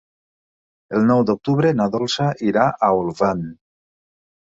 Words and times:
El 0.99 1.05
nou 1.11 1.21
d'octubre 1.31 1.73
na 1.81 1.89
Dolça 1.99 2.33
irà 2.51 2.67
a 2.71 2.93
Olvan. 3.05 3.49